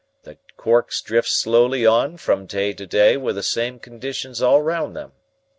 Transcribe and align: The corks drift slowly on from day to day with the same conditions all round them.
The 0.23 0.39
corks 0.57 0.99
drift 0.99 1.29
slowly 1.29 1.85
on 1.85 2.17
from 2.17 2.47
day 2.47 2.73
to 2.73 2.87
day 2.87 3.17
with 3.17 3.35
the 3.35 3.43
same 3.43 3.77
conditions 3.77 4.41
all 4.41 4.59
round 4.59 4.95
them. 4.95 5.11